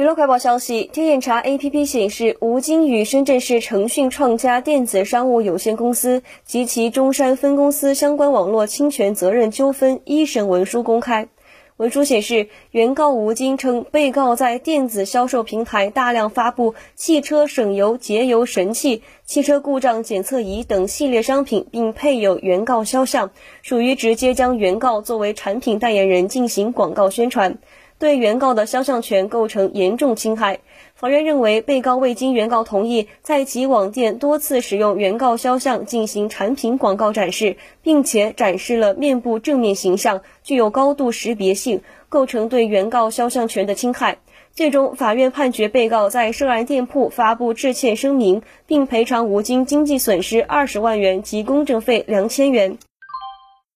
[0.00, 11.28] 娱乐快报消息，天眼查 APP 显示，吴京与深圳市腾讯创佳电子商务有限公司及其中山分公司相关网络侵权责任纠纷一审文书公开。
[11.76, 27.58] 文书显示，原告吴京称，被告在电子销售平台大量发布汽车省油节油神器、汽车故障检测仪等系列商品，并配有原告肖像，属于直接将原告作为产品代言人进行广告宣传。
[28.00, 30.60] 对原告的肖像权构成严重侵害。
[30.94, 44.16] 法院认为，被告未经原告同意，在其网店多次使用原告肖像进行产品广告展示，并且展示了面部正面形象，具有高度识别性，构成对原告肖像权的侵害。
[44.52, 52.78] 最终，法院判决被告在涉案店铺发布致歉声明，并赔偿吴京经济损失二十万元及公证费两千元。